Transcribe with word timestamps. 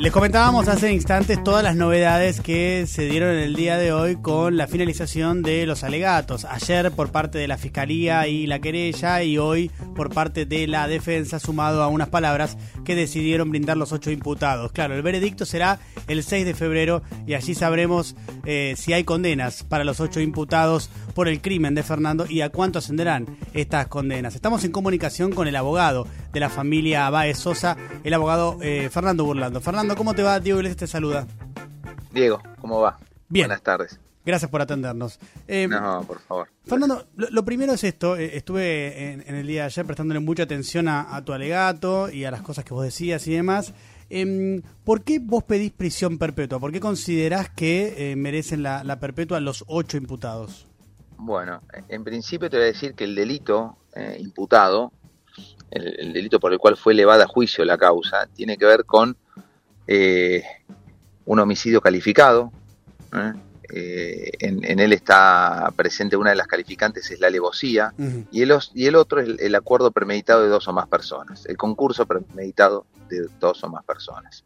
Les 0.00 0.12
comentábamos 0.12 0.66
hace 0.68 0.94
instantes 0.94 1.44
todas 1.44 1.62
las 1.62 1.76
novedades 1.76 2.40
que 2.40 2.86
se 2.86 3.04
dieron 3.04 3.32
en 3.32 3.40
el 3.40 3.54
día 3.54 3.76
de 3.76 3.92
hoy 3.92 4.16
con 4.16 4.56
la 4.56 4.66
finalización 4.66 5.42
de 5.42 5.66
los 5.66 5.84
alegatos. 5.84 6.46
Ayer 6.46 6.90
por 6.90 7.12
parte 7.12 7.36
de 7.36 7.46
la 7.46 7.58
Fiscalía 7.58 8.26
y 8.26 8.46
la 8.46 8.60
querella 8.60 9.22
y 9.22 9.36
hoy 9.36 9.70
por 9.94 10.08
parte 10.08 10.46
de 10.46 10.66
la 10.66 10.88
defensa 10.88 11.38
sumado 11.38 11.82
a 11.82 11.88
unas 11.88 12.08
palabras 12.08 12.56
que 12.82 12.94
decidieron 12.94 13.50
brindar 13.50 13.76
los 13.76 13.92
ocho 13.92 14.10
imputados. 14.10 14.72
Claro, 14.72 14.94
el 14.94 15.02
veredicto 15.02 15.44
será 15.44 15.80
el 16.08 16.22
6 16.22 16.46
de 16.46 16.54
febrero 16.54 17.02
y 17.26 17.34
allí 17.34 17.54
sabremos 17.54 18.16
eh, 18.46 18.76
si 18.78 18.94
hay 18.94 19.04
condenas 19.04 19.64
para 19.64 19.84
los 19.84 20.00
ocho 20.00 20.20
imputados 20.20 20.88
por 21.14 21.28
el 21.28 21.42
crimen 21.42 21.74
de 21.74 21.82
Fernando 21.82 22.24
y 22.26 22.40
a 22.40 22.48
cuánto 22.48 22.78
ascenderán 22.78 23.26
estas 23.52 23.88
condenas. 23.88 24.34
Estamos 24.34 24.64
en 24.64 24.72
comunicación 24.72 25.32
con 25.32 25.46
el 25.46 25.56
abogado 25.56 26.06
de 26.32 26.40
la 26.40 26.48
familia 26.48 27.10
Baez 27.10 27.38
Sosa, 27.38 27.76
el 28.02 28.14
abogado 28.14 28.56
eh, 28.62 28.88
Fernando 28.90 29.26
Burlando. 29.26 29.60
Fernando, 29.60 29.89
¿cómo 29.96 30.14
te 30.14 30.22
va? 30.22 30.38
Diego 30.40 30.58
Iglesias 30.58 30.78
te 30.78 30.86
saluda. 30.86 31.26
Diego, 32.12 32.42
¿cómo 32.60 32.80
va? 32.80 32.98
Bien. 33.28 33.46
Buenas 33.46 33.62
tardes. 33.62 33.98
Gracias 34.24 34.50
por 34.50 34.60
atendernos. 34.60 35.18
Eh, 35.48 35.66
no, 35.66 36.04
por 36.06 36.20
favor. 36.20 36.48
Fernando, 36.64 37.06
lo, 37.16 37.44
primero 37.44 37.72
es 37.72 37.82
esto. 37.84 38.16
Eh, 38.16 38.36
estuve 38.36 39.12
en, 39.12 39.34
el 39.34 39.46
día 39.46 39.62
de 39.62 39.66
ayer 39.66 39.86
prestándole 39.86 40.20
mucha 40.20 40.42
atención 40.42 40.88
a, 40.88 41.22
tu 41.24 41.32
alegato 41.32 42.10
y 42.10 42.24
a 42.24 42.30
las 42.30 42.42
cosas 42.42 42.64
que 42.64 42.74
vos 42.74 42.84
decías 42.84 43.26
y 43.26 43.34
demás. 43.34 43.72
Em, 44.10 44.62
¿Por 44.84 45.02
qué 45.02 45.18
vos 45.20 45.44
pedís 45.44 45.72
prisión 45.72 46.18
perpetua? 46.18 46.60
¿Por 46.60 46.72
qué 46.72 46.80
considerás 46.80 47.48
que 47.48 48.14
merecen 48.16 48.62
la, 48.62 48.84
la, 48.84 49.00
perpetua 49.00 49.40
los 49.40 49.64
ocho 49.68 49.96
imputados? 49.96 50.66
Bueno, 51.16 51.62
en 51.88 52.04
principio 52.04 52.50
te 52.50 52.56
voy 52.56 52.64
a 52.64 52.68
decir 52.68 52.94
que 52.94 53.04
el 53.04 53.14
delito 53.14 53.78
imputado 54.18 54.92
el, 55.70 56.12
delito 56.12 56.40
por 56.40 56.52
el 56.52 56.58
cual 56.58 56.76
fue 56.76 56.92
elevada 56.92 57.24
a 57.24 57.28
juicio 57.28 57.64
la 57.64 57.78
causa, 57.78 58.26
tiene 58.34 58.56
que 58.56 58.66
ver 58.66 58.84
con 58.84 59.16
eh, 59.92 60.44
un 61.24 61.40
homicidio 61.40 61.80
calificado. 61.80 62.52
¿eh? 63.12 63.32
Eh, 63.72 64.30
en, 64.38 64.78
él 64.78 64.92
está 64.92 65.72
presente 65.74 66.16
una 66.16 66.30
de 66.30 66.36
las 66.36 66.46
calificantes, 66.46 67.10
es 67.10 67.20
la 67.20 67.26
alevosía, 67.26 67.92
y, 68.30 68.42
el, 68.42 68.52
y 68.74 68.86
el 68.86 68.94
otro 68.96 69.20
es 69.20 69.38
el, 69.40 69.54
acuerdo 69.54 69.90
premeditado 69.90 70.42
de 70.42 70.48
dos 70.48 70.66
o 70.68 70.72
más 70.72 70.88
personas, 70.88 71.44
el 71.46 71.56
concurso 71.56 72.06
premeditado 72.06 72.86
de 73.08 73.28
dos 73.38 73.62
o 73.62 73.68
más 73.68 73.84
personas. 73.84 74.44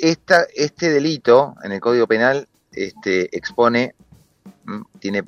Esta, 0.00 0.46
este 0.54 0.90
delito 0.90 1.54
en 1.62 1.72
el 1.72 1.80
Código 1.80 2.06
Penal 2.06 2.48
este, 2.72 3.36
expone, 3.36 3.94
tiene 4.98 5.24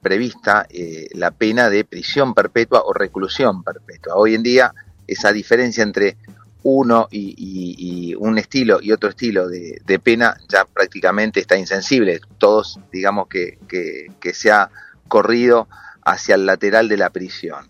prevista 0.00 0.66
eh, 0.70 1.08
la 1.14 1.30
pena 1.30 1.70
de 1.70 1.84
prisión 1.84 2.34
perpetua 2.34 2.82
o 2.84 2.92
reclusión 2.92 3.62
perpetua. 3.62 4.14
Hoy 4.16 4.34
en 4.34 4.42
día 4.42 4.72
esa 5.06 5.32
diferencia 5.32 5.82
entre 5.82 6.16
uno 6.62 7.08
y, 7.10 8.14
un 8.18 8.38
estilo 8.38 8.78
y 8.80 8.92
otro 8.92 9.10
estilo 9.10 9.48
de, 9.48 10.00
pena 10.02 10.36
ya 10.48 10.64
prácticamente 10.64 11.40
está 11.40 11.56
insensible. 11.56 12.20
Todos, 12.38 12.78
digamos 12.92 13.28
que, 13.28 13.58
que, 13.68 14.34
se 14.34 14.50
ha 14.50 14.70
corrido 15.08 15.68
hacia 16.04 16.34
el 16.34 16.46
lateral 16.46 16.88
de 16.88 16.96
la 16.96 17.10
prisión. 17.10 17.68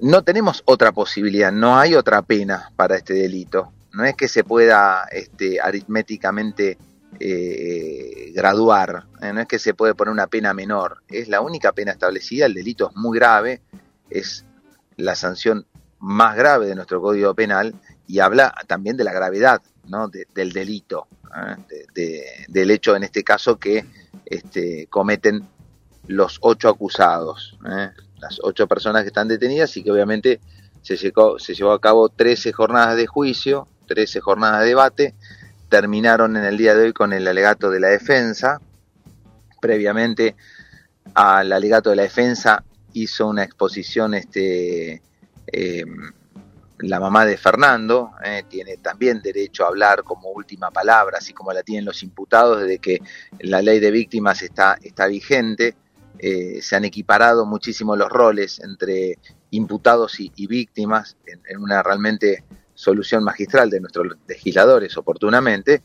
No 0.00 0.22
tenemos 0.22 0.62
otra 0.66 0.92
posibilidad, 0.92 1.52
no 1.52 1.78
hay 1.78 1.94
otra 1.94 2.22
pena 2.22 2.70
para 2.76 2.96
este 2.96 3.14
delito. 3.14 3.72
No 3.92 4.04
es 4.04 4.16
que 4.16 4.28
se 4.28 4.42
pueda 4.42 5.06
este, 5.10 5.60
aritméticamente 5.60 6.78
eh, 7.20 8.32
graduar, 8.34 9.04
¿eh? 9.20 9.32
no 9.32 9.40
es 9.42 9.46
que 9.46 9.58
se 9.58 9.74
puede 9.74 9.94
poner 9.94 10.12
una 10.12 10.26
pena 10.26 10.54
menor, 10.54 11.02
es 11.08 11.28
la 11.28 11.42
única 11.42 11.72
pena 11.72 11.92
establecida, 11.92 12.46
el 12.46 12.54
delito 12.54 12.88
es 12.88 12.96
muy 12.96 13.18
grave, 13.18 13.60
es 14.08 14.46
la 14.96 15.14
sanción 15.14 15.66
más 16.02 16.36
grave 16.36 16.66
de 16.66 16.74
nuestro 16.74 17.00
Código 17.00 17.32
Penal 17.32 17.74
y 18.08 18.18
habla 18.18 18.52
también 18.66 18.96
de 18.96 19.04
la 19.04 19.12
gravedad 19.12 19.62
¿no? 19.86 20.08
del 20.08 20.52
delito, 20.52 21.06
¿eh? 21.96 22.44
del 22.48 22.70
hecho 22.72 22.96
en 22.96 23.04
este 23.04 23.22
caso 23.22 23.56
que 23.56 23.86
este, 24.26 24.88
cometen 24.88 25.46
los 26.08 26.38
ocho 26.40 26.68
acusados, 26.68 27.56
¿eh? 27.70 27.90
las 28.20 28.40
ocho 28.42 28.66
personas 28.66 29.02
que 29.02 29.08
están 29.08 29.28
detenidas 29.28 29.76
y 29.76 29.84
que 29.84 29.92
obviamente 29.92 30.40
se 30.82 30.96
llevó, 30.96 31.38
se 31.38 31.54
llevó 31.54 31.70
a 31.70 31.80
cabo 31.80 32.08
13 32.08 32.52
jornadas 32.52 32.96
de 32.96 33.06
juicio, 33.06 33.68
13 33.86 34.20
jornadas 34.20 34.62
de 34.62 34.66
debate, 34.66 35.14
terminaron 35.68 36.36
en 36.36 36.44
el 36.44 36.58
día 36.58 36.74
de 36.74 36.86
hoy 36.86 36.92
con 36.92 37.12
el 37.12 37.28
alegato 37.28 37.70
de 37.70 37.78
la 37.78 37.88
defensa. 37.88 38.60
Previamente 39.60 40.34
al 41.14 41.52
alegato 41.52 41.90
de 41.90 41.96
la 41.96 42.02
defensa 42.02 42.64
hizo 42.92 43.28
una 43.28 43.44
exposición 43.44 44.14
este, 44.14 45.00
eh, 45.52 45.84
la 46.82 46.98
mamá 46.98 47.24
de 47.24 47.36
Fernando, 47.36 48.12
eh, 48.24 48.44
tiene 48.48 48.76
también 48.78 49.22
derecho 49.22 49.64
a 49.64 49.68
hablar 49.68 50.02
como 50.02 50.30
última 50.30 50.70
palabra, 50.70 51.18
así 51.18 51.32
como 51.32 51.52
la 51.52 51.62
tienen 51.62 51.84
los 51.84 52.02
imputados 52.02 52.60
desde 52.60 52.78
que 52.78 53.00
la 53.40 53.62
ley 53.62 53.78
de 53.78 53.90
víctimas 53.90 54.42
está, 54.42 54.78
vigente. 55.08 55.76
Eh, 56.18 56.60
se 56.60 56.76
han 56.76 56.84
equiparado 56.84 57.46
muchísimo 57.46 57.96
los 57.96 58.08
roles 58.08 58.60
entre 58.60 59.18
imputados 59.50 60.18
y, 60.18 60.46
víctimas 60.46 61.16
en, 61.26 61.58
una 61.58 61.82
realmente 61.82 62.44
solución 62.74 63.22
magistral 63.22 63.70
de 63.70 63.80
nuestros 63.80 64.16
legisladores 64.26 64.96
oportunamente, 64.96 65.82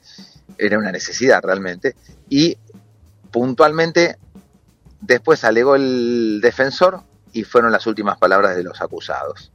era 0.58 0.78
una 0.78 0.92
necesidad 0.92 1.42
realmente, 1.44 1.96
y 2.30 2.58
puntualmente 3.32 4.18
después 5.02 5.44
alegó 5.44 5.76
el 5.76 6.40
defensor 6.42 7.02
y 7.38 7.44
fueron 7.44 7.72
las 7.72 7.86
últimas 7.88 8.18
palabras 8.18 8.56
de 8.56 8.64
los 8.64 8.82
acusados. 8.82 9.52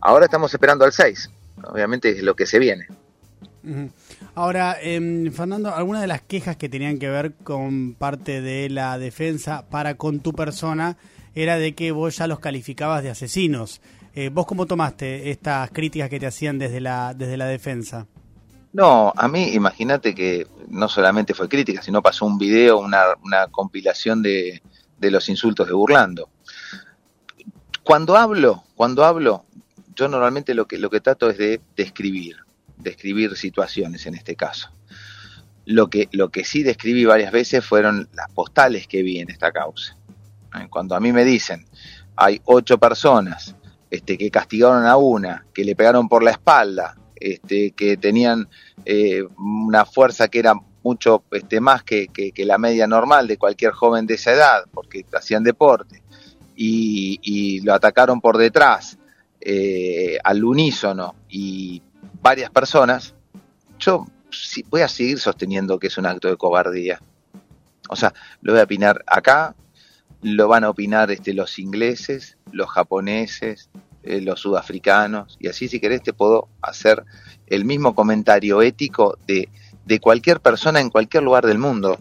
Ahora 0.00 0.26
estamos 0.26 0.52
esperando 0.52 0.84
al 0.84 0.92
6, 0.92 1.30
obviamente 1.64 2.10
es 2.10 2.22
lo 2.22 2.34
que 2.34 2.46
se 2.46 2.58
viene. 2.58 2.86
Ahora, 4.34 4.76
eh, 4.82 5.30
Fernando, 5.34 5.74
algunas 5.74 6.02
de 6.02 6.08
las 6.08 6.20
quejas 6.22 6.56
que 6.56 6.68
tenían 6.68 6.98
que 6.98 7.08
ver 7.08 7.34
con 7.42 7.94
parte 7.94 8.42
de 8.42 8.68
la 8.68 8.98
defensa 8.98 9.64
para 9.70 9.96
con 9.96 10.20
tu 10.20 10.32
persona 10.32 10.96
era 11.34 11.56
de 11.56 11.74
que 11.74 11.92
vos 11.92 12.16
ya 12.16 12.26
los 12.26 12.40
calificabas 12.40 13.02
de 13.02 13.10
asesinos. 13.10 13.80
Eh, 14.14 14.28
¿Vos 14.28 14.46
cómo 14.46 14.66
tomaste 14.66 15.30
estas 15.30 15.70
críticas 15.70 16.10
que 16.10 16.20
te 16.20 16.26
hacían 16.26 16.58
desde 16.58 16.80
la, 16.80 17.14
desde 17.14 17.36
la 17.36 17.46
defensa? 17.46 18.06
No, 18.74 19.12
a 19.16 19.28
mí 19.28 19.52
imagínate 19.54 20.14
que 20.14 20.48
no 20.68 20.88
solamente 20.88 21.32
fue 21.32 21.48
crítica, 21.48 21.80
sino 21.80 22.02
pasó 22.02 22.26
un 22.26 22.38
video, 22.38 22.78
una, 22.78 23.46
compilación 23.50 24.20
de, 24.20 24.62
los 25.00 25.28
insultos 25.28 25.68
de 25.68 25.72
Burlando. 25.72 26.28
Cuando 27.84 28.16
hablo, 28.16 28.64
cuando 28.74 29.04
hablo, 29.04 29.44
yo 29.94 30.08
normalmente 30.08 30.54
lo 30.54 30.66
que, 30.66 30.78
lo 30.78 30.88
que 30.88 31.00
trato 31.00 31.28
es 31.28 31.36
de 31.36 31.60
describir, 31.76 32.38
describir 32.78 33.36
situaciones 33.36 34.06
en 34.06 34.14
este 34.14 34.36
caso. 34.36 34.70
Lo 35.66 35.88
que, 35.88 36.08
lo 36.12 36.30
que 36.30 36.44
sí 36.44 36.62
describí 36.62 37.04
varias 37.04 37.30
veces 37.30 37.64
fueron 37.64 38.08
las 38.14 38.30
postales 38.32 38.86
que 38.86 39.02
vi 39.02 39.20
en 39.20 39.30
esta 39.30 39.52
causa. 39.52 39.96
Cuando 40.70 40.94
a 40.94 41.00
mí 41.00 41.12
me 41.12 41.24
dicen, 41.24 41.66
hay 42.16 42.40
ocho 42.44 42.78
personas 42.78 43.54
este, 43.90 44.16
que 44.16 44.30
castigaron 44.30 44.86
a 44.86 44.96
una, 44.96 45.46
que 45.52 45.64
le 45.64 45.76
pegaron 45.76 46.08
por 46.08 46.22
la 46.22 46.30
espalda, 46.30 46.96
este, 47.16 47.72
que 47.72 47.96
tenían 47.96 48.48
eh, 48.84 49.24
una 49.36 49.84
fuerza 49.84 50.28
que 50.28 50.38
era 50.38 50.54
mucho 50.82 51.24
este, 51.32 51.60
más 51.60 51.82
que, 51.82 52.08
la 52.36 52.58
media 52.58 52.86
normal 52.86 53.26
de 53.26 53.38
cualquier 53.38 53.72
joven 53.72 54.06
de 54.06 54.14
esa 54.14 54.32
edad, 54.32 54.64
porque 54.72 55.04
hacían 55.12 55.42
deporte, 55.42 56.02
y, 56.56 57.60
lo 57.62 57.74
atacaron 57.74 58.20
por 58.20 58.36
detrás 58.36 58.98
eh, 59.40 60.18
al 60.22 60.44
unísono 60.44 61.14
y 61.28 61.82
varias 62.22 62.50
personas, 62.50 63.14
yo 63.78 64.06
voy 64.68 64.82
a 64.82 64.88
seguir 64.88 65.18
sosteniendo 65.18 65.78
que 65.78 65.88
es 65.88 65.98
un 65.98 66.06
acto 66.06 66.28
de 66.28 66.36
cobardía. 66.36 67.00
O 67.88 67.96
sea, 67.96 68.14
lo 68.40 68.52
voy 68.52 68.60
a 68.60 68.64
opinar 68.64 69.04
acá, 69.06 69.54
lo 70.22 70.48
van 70.48 70.64
a 70.64 70.70
opinar 70.70 71.10
este, 71.10 71.34
los 71.34 71.58
ingleses, 71.58 72.38
los 72.50 72.70
japoneses, 72.70 73.68
eh, 74.02 74.20
los 74.20 74.40
sudafricanos, 74.40 75.36
y 75.38 75.48
así 75.48 75.68
si 75.68 75.80
querés 75.80 76.02
te 76.02 76.12
puedo 76.12 76.48
hacer 76.62 77.04
el 77.46 77.64
mismo 77.64 77.94
comentario 77.94 78.62
ético 78.62 79.18
de, 79.26 79.48
de 79.84 80.00
cualquier 80.00 80.40
persona 80.40 80.80
en 80.80 80.90
cualquier 80.90 81.22
lugar 81.22 81.46
del 81.46 81.58
mundo. 81.58 81.98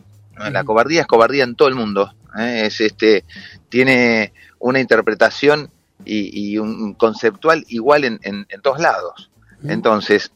La 0.51 0.63
cobardía 0.63 1.01
es 1.01 1.07
cobardía 1.07 1.44
en 1.44 1.55
todo 1.55 1.67
el 1.67 1.75
mundo. 1.75 2.13
¿Eh? 2.38 2.65
Es 2.65 2.81
este, 2.81 3.25
tiene 3.69 4.33
una 4.59 4.80
interpretación 4.80 5.69
y, 6.06 6.57
un 6.57 6.94
conceptual 6.95 7.63
igual 7.69 8.03
en, 8.03 8.19
en, 8.24 8.62
todos 8.62 8.80
lados. 8.80 9.31
Entonces, 9.63 10.33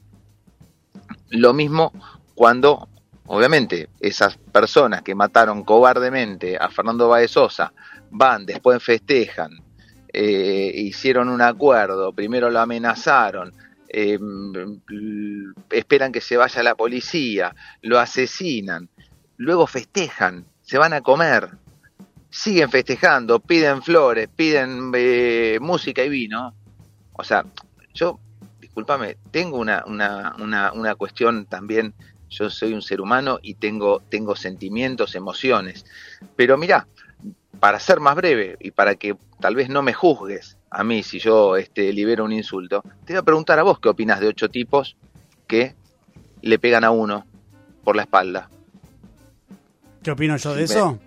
lo 1.29 1.53
mismo 1.53 1.91
cuando, 2.35 2.87
obviamente, 3.25 3.89
esas 3.99 4.37
personas 4.37 5.01
que 5.01 5.15
mataron 5.15 5.63
cobardemente 5.63 6.57
a 6.57 6.69
Fernando 6.69 7.09
Baez 7.09 7.31
Sosa 7.31 7.73
van, 8.11 8.45
después 8.45 8.81
festejan, 8.81 9.51
eh, 10.13 10.71
hicieron 10.73 11.27
un 11.29 11.41
acuerdo, 11.41 12.13
primero 12.13 12.49
lo 12.49 12.59
amenazaron, 12.59 13.53
eh, 13.89 14.19
esperan 15.69 16.11
que 16.11 16.21
se 16.21 16.37
vaya 16.37 16.63
la 16.63 16.75
policía, 16.75 17.53
lo 17.81 17.99
asesinan, 17.99 18.89
luego 19.37 19.67
festejan, 19.67 20.45
se 20.61 20.77
van 20.77 20.93
a 20.93 21.01
comer, 21.01 21.49
siguen 22.29 22.69
festejando, 22.69 23.39
piden 23.39 23.81
flores, 23.81 24.29
piden 24.35 24.91
eh, 24.95 25.57
música 25.61 26.03
y 26.03 26.09
vino. 26.09 26.53
O 27.13 27.23
sea, 27.23 27.45
yo, 27.93 28.19
discúlpame, 28.59 29.17
tengo 29.31 29.57
una, 29.57 29.83
una, 29.87 30.35
una, 30.39 30.71
una 30.73 30.95
cuestión 30.95 31.45
también, 31.45 31.93
yo 32.29 32.49
soy 32.49 32.73
un 32.73 32.81
ser 32.81 33.01
humano 33.01 33.39
y 33.41 33.55
tengo, 33.55 34.01
tengo 34.09 34.35
sentimientos, 34.35 35.15
emociones. 35.15 35.85
Pero 36.35 36.57
mira, 36.57 36.87
para 37.59 37.79
ser 37.79 37.99
más 37.99 38.15
breve 38.15 38.57
y 38.59 38.71
para 38.71 38.95
que 38.95 39.15
tal 39.39 39.55
vez 39.55 39.69
no 39.69 39.81
me 39.81 39.93
juzgues 39.93 40.57
a 40.69 40.83
mí 40.83 41.03
si 41.03 41.19
yo 41.19 41.55
este, 41.55 41.93
libero 41.93 42.25
un 42.25 42.33
insulto, 42.33 42.83
te 43.05 43.13
voy 43.13 43.19
a 43.19 43.23
preguntar 43.23 43.57
a 43.59 43.63
vos 43.63 43.79
qué 43.79 43.89
opinas 43.89 44.19
de 44.19 44.27
ocho 44.27 44.49
tipos 44.49 44.97
que 45.47 45.75
le 46.41 46.59
pegan 46.59 46.83
a 46.83 46.91
uno 46.91 47.25
por 47.83 47.95
la 47.95 48.03
espalda. 48.03 48.49
¿Qué 50.03 50.11
opino 50.11 50.37
yo 50.37 50.53
de 50.53 50.63
eso? 50.63 50.99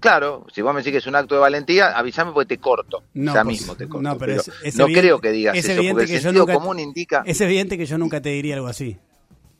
Claro, 0.00 0.46
si 0.52 0.62
vos 0.62 0.72
me 0.72 0.80
decís 0.80 0.92
que 0.92 0.98
es 0.98 1.06
un 1.06 1.14
acto 1.14 1.34
de 1.34 1.40
valentía, 1.42 1.96
avísame 1.96 2.32
porque 2.32 2.56
te 2.56 2.60
corto. 2.60 3.02
No, 3.14 3.34
ya 3.34 3.44
pues, 3.44 3.58
mismo 3.60 3.76
te 3.76 3.86
corto. 3.86 4.02
no, 4.02 4.16
pero 4.18 4.32
pero 4.32 4.40
es- 4.40 4.50
es 4.64 4.76
no 4.76 4.84
evidente- 4.86 5.00
creo 5.00 5.20
que 5.20 5.30
digas 5.30 5.56
es 5.56 5.68
eso, 5.68 5.82
porque 5.90 6.02
el 6.16 6.20
sentido 6.22 6.46
nunca- 6.46 6.54
común 6.54 6.78
indica... 6.80 7.22
Es 7.26 7.40
evidente 7.42 7.76
que 7.76 7.84
yo 7.86 7.98
nunca 7.98 8.20
te 8.20 8.30
diría 8.30 8.54
algo 8.54 8.66
así. 8.68 8.98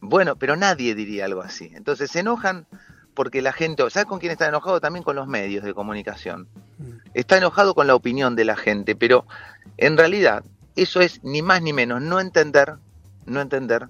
Bueno, 0.00 0.36
pero 0.36 0.56
nadie 0.56 0.94
diría 0.94 1.26
algo 1.26 1.42
así. 1.42 1.70
Entonces 1.74 2.10
se 2.10 2.20
enojan 2.20 2.66
porque 3.12 3.42
la 3.42 3.52
gente, 3.52 3.82
¿sabes 3.90 4.06
con 4.06 4.18
quién 4.18 4.32
está 4.32 4.48
enojado? 4.48 4.80
También 4.80 5.02
con 5.02 5.14
los 5.14 5.26
medios 5.26 5.62
de 5.62 5.74
comunicación. 5.74 6.48
Está 7.12 7.36
enojado 7.36 7.74
con 7.74 7.86
la 7.86 7.94
opinión 7.94 8.34
de 8.34 8.46
la 8.46 8.56
gente, 8.56 8.96
pero 8.96 9.26
en 9.76 9.98
realidad 9.98 10.42
eso 10.74 11.02
es 11.02 11.22
ni 11.22 11.42
más 11.42 11.60
ni 11.60 11.74
menos 11.74 12.00
no 12.00 12.18
entender, 12.18 12.76
no 13.26 13.42
entender 13.42 13.88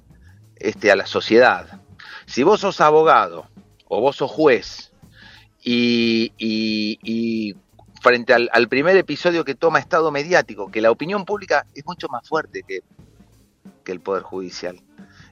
este, 0.57 0.91
a 0.91 0.97
la 0.97 1.07
sociedad. 1.07 1.81
Si 2.27 2.43
vos 2.43 2.61
sos 2.61 2.81
abogado 2.81 3.47
o 3.87 4.01
vos 4.01 4.17
sos 4.17 4.31
juez 4.31 4.90
y, 5.63 6.33
y- 6.39 7.55
frente 8.03 8.33
al, 8.33 8.49
al 8.55 8.67
primer 8.69 8.97
episodio 8.97 9.45
que 9.45 9.55
toma 9.55 9.79
estado 9.79 10.11
mediático, 10.11 10.71
que 10.71 10.81
la 10.81 10.91
opinión 10.91 11.27
pública 11.27 11.67
es 11.75 11.85
mucho 11.85 12.09
más 12.09 12.27
fuerte 12.27 12.63
que, 12.67 12.81
el 13.93 14.01
Poder 14.01 14.23
Judicial 14.23 14.81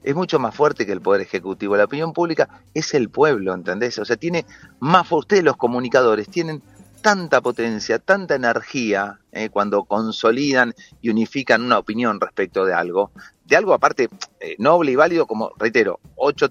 es 0.02 0.14
mucho 0.16 0.38
más 0.40 0.54
fuerte 0.54 0.84
que 0.84 0.90
el 0.92 1.00
Poder 1.00 1.20
Ejecutivo. 1.20 1.76
La 1.76 1.84
opinión 1.84 2.12
pública 2.12 2.48
es 2.74 2.92
el 2.94 3.08
pueblo, 3.08 3.54
¿entendés? 3.54 3.98
O 3.98 4.04
sea, 4.04 4.16
tiene 4.16 4.44
más 4.80 5.10
ustedes 5.12 5.44
los 5.44 5.56
comunicadores 5.56 6.28
tienen 6.28 6.60
tanta 7.00 7.40
potencia, 7.40 7.98
tanta 7.98 8.34
energía 8.34 9.20
eh, 9.32 9.48
cuando 9.48 9.84
consolidan 9.84 10.74
y 11.00 11.10
unifican 11.10 11.62
una 11.62 11.78
opinión 11.78 12.20
respecto 12.20 12.64
de 12.64 12.74
algo, 12.74 13.12
de 13.44 13.56
algo 13.56 13.74
aparte 13.74 14.08
eh, 14.40 14.56
noble 14.58 14.92
y 14.92 14.96
válido, 14.96 15.26
como 15.26 15.52
reitero, 15.56 16.00
ocho 16.16 16.48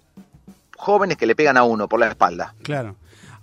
jóvenes 0.78 1.18
que 1.18 1.26
le 1.26 1.36
pegan 1.36 1.58
a 1.58 1.64
uno 1.64 1.88
por 1.90 2.00
la 2.00 2.08
espalda 2.08 2.56
Claro. 2.64 2.96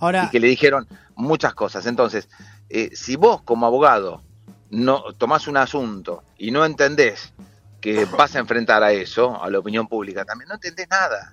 Ahora, 0.05 0.25
y 0.27 0.31
que 0.31 0.41
le 0.41 0.49
dijeron 0.49 0.87
muchas 1.17 1.55
cosas. 1.55 1.87
Entonces, 1.87 2.29
eh, 2.69 2.91
si 2.95 3.17
vos 3.17 3.43
como 3.43 3.67
abogado 3.67 4.23
no 4.71 5.03
tomás 5.17 5.47
un 5.49 5.57
asunto 5.57 6.23
y 6.39 6.51
no 6.51 6.65
entendés 6.65 7.33
que 7.81 8.05
vas 8.07 8.35
a 8.35 8.39
enfrentar 8.39 8.83
a 8.83 8.93
eso, 8.93 9.43
a 9.43 9.49
la 9.51 9.59
opinión 9.59 9.87
pública 9.87 10.25
también, 10.25 10.49
no 10.49 10.55
entendés 10.55 10.89
nada. 10.89 11.33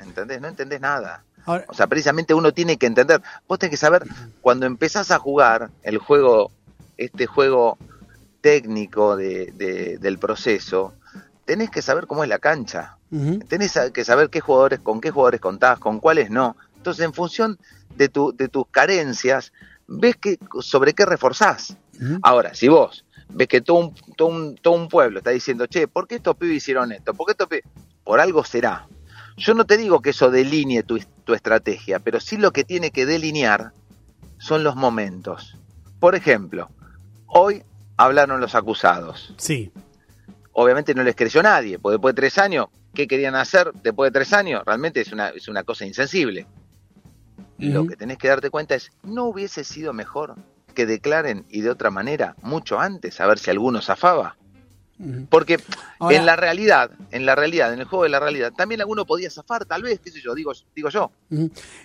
¿entendés? 0.00 0.40
No 0.40 0.48
entendés 0.48 0.80
nada. 0.80 1.24
ahora- 1.46 1.64
O 1.68 1.74
sea, 1.74 1.86
precisamente 1.86 2.34
uno 2.34 2.52
tiene 2.52 2.76
que 2.76 2.86
entender, 2.86 3.20
vos 3.48 3.58
tenés 3.58 3.70
que 3.72 3.76
saber, 3.76 4.04
cuando 4.40 4.66
empezás 4.66 5.10
a 5.10 5.18
jugar 5.18 5.70
el 5.82 5.98
juego, 5.98 6.50
este 6.98 7.26
juego 7.26 7.78
técnico 8.40 9.16
de, 9.16 9.52
de- 9.52 9.98
del 9.98 10.18
proceso, 10.18 10.94
tenés 11.44 11.70
que 11.70 11.82
saber 11.82 12.06
cómo 12.06 12.22
es 12.24 12.28
la 12.28 12.38
cancha 12.38 12.96
tenés 13.48 13.78
que 13.92 14.04
saber 14.04 14.30
qué 14.30 14.40
jugadores, 14.40 14.80
con 14.80 15.00
qué 15.00 15.10
jugadores 15.10 15.40
contás, 15.40 15.78
con 15.78 16.00
cuáles 16.00 16.30
no. 16.30 16.56
Entonces, 16.76 17.04
en 17.04 17.12
función 17.12 17.58
de, 17.96 18.08
tu, 18.08 18.34
de 18.36 18.48
tus 18.48 18.66
carencias, 18.70 19.52
ves 19.86 20.16
que, 20.16 20.38
sobre 20.60 20.92
qué 20.94 21.04
reforzás. 21.06 21.76
Ahora, 22.22 22.54
si 22.54 22.68
vos 22.68 23.04
ves 23.28 23.48
que 23.48 23.60
todo 23.60 23.76
un, 23.78 23.94
todo 24.16 24.28
un, 24.28 24.56
todo 24.56 24.74
un 24.74 24.88
pueblo 24.88 25.18
está 25.18 25.30
diciendo, 25.30 25.66
che, 25.66 25.88
¿por 25.88 26.06
qué 26.08 26.16
estos 26.16 26.36
pibes 26.36 26.56
hicieron 26.56 26.92
esto? 26.92 27.14
¿Por 27.14 27.26
qué 27.26 27.32
estos 27.32 27.48
pibes? 27.48 27.64
Por 28.04 28.20
algo 28.20 28.44
será. 28.44 28.86
Yo 29.36 29.54
no 29.54 29.64
te 29.64 29.76
digo 29.76 30.00
que 30.02 30.10
eso 30.10 30.30
delinee 30.30 30.82
tu, 30.82 30.98
tu 31.24 31.32
estrategia, 31.34 31.98
pero 32.00 32.20
sí 32.20 32.36
lo 32.36 32.52
que 32.52 32.64
tiene 32.64 32.90
que 32.90 33.06
delinear 33.06 33.72
son 34.38 34.64
los 34.64 34.76
momentos. 34.76 35.56
Por 36.00 36.14
ejemplo, 36.14 36.68
hoy 37.26 37.62
hablaron 37.96 38.40
los 38.40 38.54
acusados 38.54 39.32
Sí. 39.38 39.70
obviamente 40.52 40.94
no 40.94 41.02
les 41.04 41.14
creció 41.14 41.42
nadie, 41.42 41.78
porque 41.78 41.94
después 41.94 42.14
de 42.14 42.20
tres 42.20 42.38
años, 42.38 42.66
¿qué 42.94 43.06
querían 43.06 43.34
hacer 43.36 43.72
después 43.82 44.12
de 44.12 44.18
tres 44.18 44.32
años? 44.32 44.62
Realmente 44.66 45.00
es 45.00 45.12
una, 45.12 45.28
es 45.28 45.48
una 45.48 45.62
cosa 45.62 45.86
insensible. 45.86 46.46
Lo 47.70 47.86
que 47.86 47.96
tenés 47.96 48.18
que 48.18 48.28
darte 48.28 48.50
cuenta 48.50 48.74
es, 48.74 48.90
¿no 49.02 49.24
hubiese 49.26 49.64
sido 49.64 49.92
mejor 49.92 50.34
que 50.74 50.86
declaren 50.86 51.44
y 51.50 51.60
de 51.60 51.70
otra 51.70 51.90
manera 51.90 52.34
mucho 52.42 52.80
antes, 52.80 53.20
a 53.20 53.26
ver 53.26 53.38
si 53.38 53.50
alguno 53.50 53.80
zafaba? 53.82 54.36
Porque 55.30 55.58
Ahora- 55.98 56.16
en 56.16 56.26
la 56.26 56.36
realidad, 56.36 56.92
en 57.10 57.26
la 57.26 57.34
realidad, 57.34 57.72
en 57.72 57.80
el 57.80 57.86
juego 57.86 58.04
de 58.04 58.10
la 58.10 58.20
realidad, 58.20 58.52
también 58.56 58.80
alguno 58.82 59.04
podía 59.04 59.28
zafar, 59.30 59.64
tal 59.64 59.82
vez, 59.82 59.98
qué 59.98 60.12
sé 60.12 60.20
yo, 60.20 60.32
digo, 60.32 60.52
digo 60.76 60.90
yo. 60.90 61.10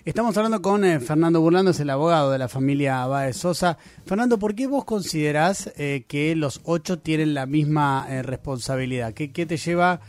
Estamos 0.04 0.36
hablando 0.36 0.62
con 0.62 0.84
eh, 0.84 1.00
Fernando 1.00 1.40
Burlando, 1.40 1.72
es 1.72 1.80
el 1.80 1.90
abogado 1.90 2.30
de 2.30 2.38
la 2.38 2.48
familia 2.48 3.04
Báez 3.06 3.36
Sosa. 3.38 3.76
Fernando, 4.06 4.38
¿por 4.38 4.54
qué 4.54 4.68
vos 4.68 4.84
considerás 4.84 5.72
eh, 5.76 6.04
que 6.06 6.36
los 6.36 6.60
ocho 6.62 7.00
tienen 7.00 7.34
la 7.34 7.46
misma 7.46 8.06
eh, 8.08 8.22
responsabilidad? 8.22 9.14
¿Qué, 9.14 9.32
qué 9.32 9.46
te 9.46 9.56
lleva 9.56 10.00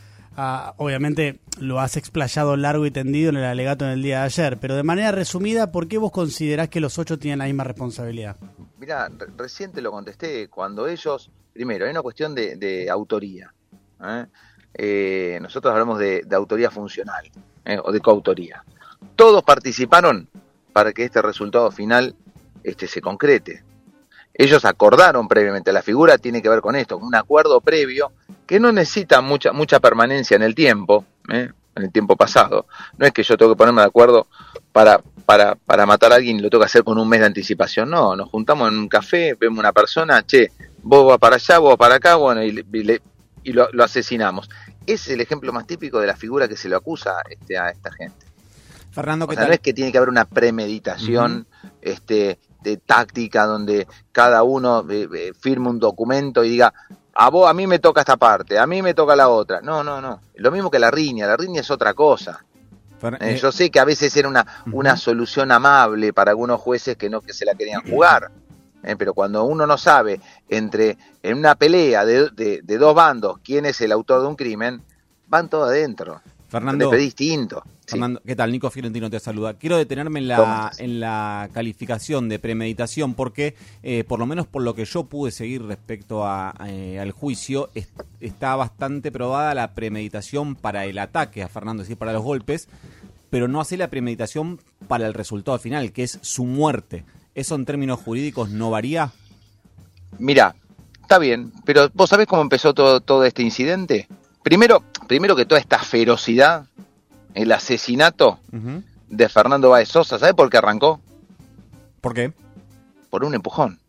obviamente 0.76 1.40
lo 1.58 1.80
has 1.80 1.96
explayado 1.96 2.56
largo 2.56 2.86
y 2.86 2.90
tendido 2.90 3.30
en 3.30 3.36
el 3.36 3.44
alegato 3.44 3.84
en 3.84 3.92
el 3.92 4.02
día 4.02 4.20
de 4.20 4.24
ayer, 4.24 4.58
pero 4.58 4.76
de 4.76 4.82
manera 4.82 5.12
resumida, 5.12 5.70
¿por 5.72 5.88
qué 5.88 5.98
vos 5.98 6.12
considerás 6.12 6.68
que 6.68 6.80
los 6.80 6.98
ocho 6.98 7.18
tienen 7.18 7.38
la 7.40 7.44
misma 7.46 7.64
responsabilidad? 7.64 8.36
Mira, 8.78 9.08
re- 9.08 9.82
lo 9.82 9.90
contesté, 9.90 10.48
cuando 10.48 10.86
ellos, 10.88 11.30
primero, 11.52 11.84
hay 11.84 11.90
una 11.90 12.02
cuestión 12.02 12.34
de, 12.34 12.88
autoría. 12.90 13.52
¿eh? 14.02 14.26
Eh, 14.74 15.38
nosotros 15.42 15.72
hablamos 15.72 15.98
de, 15.98 16.22
de 16.24 16.36
autoría 16.36 16.70
funcional 16.70 17.30
¿eh? 17.64 17.78
o 17.82 17.92
de 17.92 18.00
coautoría. 18.00 18.64
Todos 19.16 19.42
participaron 19.42 20.28
para 20.72 20.92
que 20.92 21.04
este 21.04 21.20
resultado 21.20 21.70
final 21.70 22.14
este, 22.62 22.86
se 22.86 23.00
concrete. 23.00 23.64
Ellos 24.32 24.64
acordaron 24.64 25.28
previamente, 25.28 25.72
la 25.72 25.82
figura 25.82 26.16
tiene 26.16 26.40
que 26.40 26.48
ver 26.48 26.60
con 26.60 26.76
esto, 26.76 26.96
un 26.96 27.14
acuerdo 27.14 27.60
previo 27.60 28.12
que 28.50 28.58
no 28.58 28.72
necesita 28.72 29.20
mucha, 29.20 29.52
mucha 29.52 29.78
permanencia 29.78 30.34
en 30.34 30.42
el 30.42 30.56
tiempo, 30.56 31.04
¿eh? 31.32 31.50
en 31.76 31.82
el 31.84 31.92
tiempo 31.92 32.16
pasado. 32.16 32.66
No 32.98 33.06
es 33.06 33.12
que 33.12 33.22
yo 33.22 33.36
tengo 33.36 33.52
que 33.52 33.56
ponerme 33.56 33.80
de 33.82 33.86
acuerdo 33.86 34.26
para, 34.72 35.00
para, 35.24 35.54
para 35.54 35.86
matar 35.86 36.10
a 36.10 36.16
alguien 36.16 36.36
y 36.38 36.40
lo 36.40 36.50
tengo 36.50 36.62
que 36.62 36.66
hacer 36.66 36.82
con 36.82 36.98
un 36.98 37.08
mes 37.08 37.20
de 37.20 37.26
anticipación. 37.26 37.88
No, 37.88 38.16
nos 38.16 38.28
juntamos 38.28 38.68
en 38.68 38.76
un 38.76 38.88
café, 38.88 39.36
vemos 39.38 39.60
una 39.60 39.72
persona, 39.72 40.26
che, 40.26 40.48
vos 40.82 41.06
vas 41.06 41.18
para 41.18 41.36
allá, 41.36 41.58
vos 41.60 41.68
vas 41.70 41.78
para 41.78 41.94
acá, 41.94 42.16
bueno, 42.16 42.42
y, 42.42 42.48
y 42.72 42.82
le- 42.82 43.00
y 43.44 43.52
lo, 43.52 43.68
lo 43.72 43.84
asesinamos. 43.84 44.50
Ese 44.84 45.10
es 45.10 45.14
el 45.14 45.20
ejemplo 45.20 45.52
más 45.52 45.64
típico 45.64 46.00
de 46.00 46.08
la 46.08 46.16
figura 46.16 46.48
que 46.48 46.56
se 46.56 46.68
le 46.68 46.74
acusa 46.74 47.22
este, 47.30 47.56
a 47.56 47.70
esta 47.70 47.92
gente. 47.92 48.26
Fernando, 48.90 49.26
O 49.26 49.28
¿qué 49.28 49.36
no 49.36 49.46
es 49.52 49.60
que 49.60 49.72
tiene 49.72 49.92
que 49.92 49.98
haber 49.98 50.08
una 50.10 50.24
premeditación 50.24 51.46
este, 51.80 52.40
de 52.62 52.76
táctica 52.78 53.46
donde 53.46 53.86
cada 54.10 54.42
uno 54.42 54.84
eh, 54.90 55.08
eh, 55.14 55.32
firme 55.38 55.68
un 55.68 55.78
documento 55.78 56.42
y 56.44 56.48
diga, 56.48 56.74
a 57.22 57.28
vos, 57.28 57.50
a 57.50 57.52
mí 57.52 57.66
me 57.66 57.78
toca 57.78 58.00
esta 58.00 58.16
parte, 58.16 58.58
a 58.58 58.66
mí 58.66 58.80
me 58.80 58.94
toca 58.94 59.14
la 59.14 59.28
otra. 59.28 59.60
No, 59.60 59.84
no, 59.84 60.00
no. 60.00 60.22
Lo 60.36 60.50
mismo 60.50 60.70
que 60.70 60.78
la 60.78 60.90
riña, 60.90 61.26
la 61.26 61.36
riña 61.36 61.60
es 61.60 61.70
otra 61.70 61.92
cosa. 61.92 62.44
Eh, 63.20 63.34
eh, 63.34 63.36
yo 63.36 63.52
sé 63.52 63.70
que 63.70 63.78
a 63.78 63.84
veces 63.84 64.16
era 64.16 64.26
una, 64.28 64.46
solución 64.96 65.52
amable 65.52 66.14
para 66.14 66.30
algunos 66.30 66.60
jueces 66.60 66.96
que 66.96 67.10
no 67.10 67.20
que 67.20 67.34
se 67.34 67.44
la 67.44 67.54
querían 67.54 67.82
jugar. 67.90 68.30
Eh, 68.82 68.96
pero 68.96 69.12
cuando 69.12 69.44
uno 69.44 69.66
no 69.66 69.76
sabe 69.76 70.18
entre 70.48 70.96
en 71.22 71.36
una 71.36 71.54
pelea 71.56 72.06
de, 72.06 72.30
de- 72.30 72.60
de 72.62 72.78
dos 72.78 72.94
bandos 72.94 73.38
quién 73.44 73.66
es 73.66 73.78
el 73.82 73.92
autor 73.92 74.22
de 74.22 74.26
un 74.28 74.36
crimen, 74.36 74.82
van 75.28 75.50
todos 75.50 75.68
adentro. 75.68 76.22
Fernando, 76.50 76.90
distinto. 76.90 77.62
Sí. 77.86 77.92
Fernando, 77.92 78.20
¿qué 78.26 78.34
tal? 78.36 78.50
Nico 78.52 78.70
Fiorentino 78.70 79.08
te 79.08 79.20
saluda. 79.20 79.54
Quiero 79.54 79.76
detenerme 79.76 80.18
en 80.20 80.28
¿Cómo 80.28 80.42
la, 80.42 80.72
en 80.78 81.00
la 81.00 81.48
calificación 81.52 82.28
de 82.28 82.38
premeditación 82.38 83.14
porque, 83.14 83.54
eh, 83.82 84.04
por 84.04 84.18
lo 84.18 84.26
menos 84.26 84.46
por 84.46 84.62
lo 84.62 84.74
que 84.74 84.84
yo 84.84 85.04
pude 85.04 85.30
seguir 85.30 85.62
respecto 85.62 86.26
a, 86.26 86.52
eh, 86.66 86.98
al 86.98 87.12
juicio, 87.12 87.70
es- 87.74 87.88
está 88.20 88.56
bastante 88.56 89.10
probada 89.12 89.54
la 89.54 89.74
premeditación 89.74 90.56
para 90.56 90.84
el 90.86 90.98
ataque 90.98 91.42
a 91.42 91.48
Fernando, 91.48 91.82
es 91.82 91.88
decir, 91.88 91.98
para 91.98 92.12
los 92.12 92.22
golpes, 92.22 92.68
pero 93.30 93.46
no 93.46 93.60
así 93.60 93.76
la 93.76 93.88
premeditación 93.88 94.60
para 94.88 95.06
el 95.06 95.14
resultado 95.14 95.58
final, 95.58 95.92
que 95.92 96.02
es 96.02 96.18
su 96.20 96.44
muerte. 96.44 97.04
¿Eso 97.36 97.54
en 97.54 97.64
términos 97.64 98.00
jurídicos 98.00 98.50
no 98.50 98.70
varía? 98.70 99.12
Mira, 100.18 100.54
está 101.02 101.18
bien, 101.18 101.52
pero 101.64 101.88
¿vos 101.94 102.10
sabés 102.10 102.26
cómo 102.26 102.42
empezó 102.42 102.74
todo, 102.74 103.00
todo 103.00 103.24
este 103.24 103.42
incidente? 103.42 104.08
Primero, 104.42 104.82
primero 105.10 105.34
que 105.34 105.44
toda 105.44 105.60
esta 105.60 105.80
ferocidad, 105.80 106.66
el 107.34 107.50
asesinato 107.50 108.38
de 109.08 109.28
Fernando 109.28 109.70
Báez 109.70 109.88
Sosa, 109.88 110.20
¿sabés 110.20 110.36
por 110.36 110.48
qué 110.48 110.58
arrancó? 110.58 111.00
¿Por 112.00 112.14
qué? 112.14 112.32
Por 113.10 113.24
un 113.24 113.34
empujón. 113.34 113.80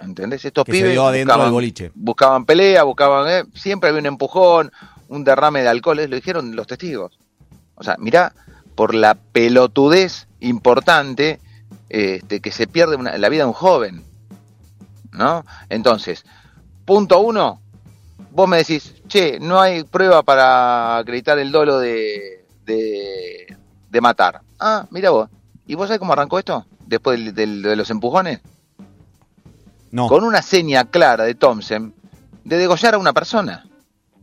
¿Entendés? 0.00 0.44
Estos 0.44 0.64
Que 0.64 0.72
se 0.72 0.78
pibes 0.78 0.98
buscaban, 0.98 1.44
del 1.44 1.52
boliche. 1.52 1.92
buscaban 1.94 2.44
pelea, 2.44 2.82
buscaban... 2.82 3.28
eh, 3.30 3.44
siempre 3.54 3.90
había 3.90 4.00
un 4.00 4.06
empujón, 4.06 4.72
un 5.06 5.22
derrame 5.22 5.62
de 5.62 5.68
alcohol, 5.68 6.00
eh, 6.00 6.08
lo 6.08 6.16
dijeron 6.16 6.56
los 6.56 6.66
testigos. 6.66 7.16
O 7.76 7.84
sea, 7.84 7.94
mirá, 8.00 8.32
por 8.74 8.92
la 8.92 9.14
pelotudez 9.14 10.26
importante 10.40 11.38
este, 11.88 12.40
que 12.40 12.50
se 12.50 12.66
pierde 12.66 12.96
una- 12.96 13.16
la 13.18 13.28
vida 13.28 13.42
de 13.44 13.48
un 13.50 13.52
joven. 13.54 14.02
¿No? 15.12 15.44
Entonces, 15.68 16.24
punto 16.84 17.20
uno, 17.20 17.61
vos 18.30 18.48
me 18.48 18.58
decís, 18.58 18.94
che, 19.08 19.38
no 19.40 19.60
hay 19.60 19.84
prueba 19.84 20.22
para 20.22 20.98
acreditar 20.98 21.38
el 21.38 21.50
dolo 21.52 21.78
de, 21.78 22.46
de, 22.64 23.56
de 23.90 24.00
matar. 24.00 24.40
Ah, 24.58 24.86
mira 24.90 25.10
vos. 25.10 25.28
¿Y 25.66 25.74
vos 25.74 25.88
sabés 25.88 25.98
cómo 25.98 26.12
arrancó 26.12 26.38
esto? 26.38 26.66
Después 26.86 27.18
del- 27.18 27.34
del- 27.34 27.62
de 27.62 27.76
los 27.76 27.90
empujones. 27.90 28.40
No. 29.90 30.08
Con 30.08 30.24
una 30.24 30.42
seña 30.42 30.84
clara 30.86 31.24
de 31.24 31.34
Thompson 31.34 31.94
de 32.44 32.56
degollar 32.58 32.94
a 32.94 32.98
una 32.98 33.12
persona. 33.12 33.64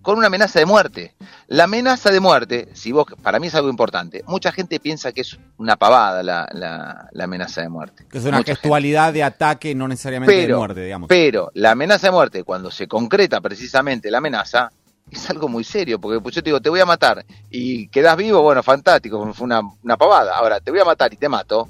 Con 0.01 0.17
una 0.17 0.27
amenaza 0.27 0.59
de 0.59 0.65
muerte. 0.65 1.15
La 1.47 1.65
amenaza 1.65 2.09
de 2.11 2.19
muerte, 2.19 2.69
si 2.73 2.91
vos, 2.91 3.05
para 3.21 3.39
mí 3.39 3.47
es 3.47 3.55
algo 3.55 3.69
importante. 3.69 4.23
Mucha 4.27 4.51
gente 4.51 4.79
piensa 4.79 5.11
que 5.11 5.21
es 5.21 5.37
una 5.57 5.75
pavada 5.75 6.23
la, 6.23 6.47
la- 6.53 7.09
la 7.11 7.23
amenaza 7.25 7.61
de 7.61 7.69
muerte. 7.69 8.05
Que 8.09 8.17
es 8.19 8.23
una 8.23 8.37
Mucha 8.37 8.45
gente. 8.47 8.61
gestualidad 8.61 9.11
de 9.13 9.23
ataque, 9.23 9.75
no 9.75 9.87
necesariamente 9.87 10.47
de 10.47 10.55
muerte, 10.55 10.83
digamos. 10.83 11.07
pero 11.09 11.51
la 11.53 11.71
amenaza 11.71 12.07
de 12.07 12.11
muerte, 12.11 12.43
cuando 12.43 12.71
se 12.71 12.87
concreta 12.87 13.41
precisamente 13.41 14.09
la 14.09 14.19
amenaza, 14.19 14.71
es 15.11 15.29
algo 15.29 15.47
muy 15.49 15.63
serio, 15.63 15.99
porque 15.99 16.21
pues 16.21 16.35
yo 16.35 16.43
te 16.43 16.49
digo, 16.49 16.61
te 16.61 16.69
voy 16.69 16.79
a 16.79 16.85
matar 16.85 17.25
y 17.49 17.87
quedás 17.89 18.15
vivo, 18.15 18.41
bueno, 18.43 18.61
fantástico, 18.63 19.33
fue 19.33 19.45
una, 19.45 19.61
una 19.83 19.97
pavada. 19.97 20.37
Ahora, 20.37 20.59
te 20.59 20.69
voy 20.71 20.79
a 20.79 20.85
matar 20.85 21.11
y 21.11 21.17
te 21.17 21.27
mato, 21.27 21.67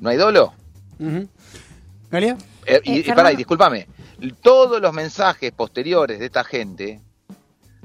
¿no 0.00 0.08
hay 0.08 0.16
dolo? 0.16 0.52
¿Galia? 2.10 2.36
Eh, 2.64 2.80
y, 2.84 2.92
Eh, 3.00 3.04
y 3.06 3.12
pará, 3.12 3.32
y 3.32 3.36
discúlpame, 3.36 3.86
todos 4.42 4.80
los 4.80 4.92
mensajes 4.92 5.52
posteriores 5.52 6.18
de 6.18 6.26
esta 6.26 6.44
gente 6.44 7.00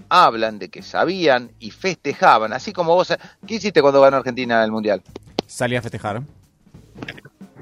hablan 0.10 0.60
de 0.60 0.70
que 0.70 0.81
sabían 0.81 1.51
y 1.60 1.72
festejaban, 1.72 2.53
así 2.53 2.74
como 2.74 2.96
vos, 2.96 3.13
¿qué 3.48 3.55
hiciste 3.55 3.81
cuando 3.81 4.01
ganó 4.01 4.17
Argentina 4.17 4.63
el 4.63 4.72
Mundial? 4.72 5.01
Salí 5.48 5.75
a 5.75 5.81
festejar. 5.81 6.22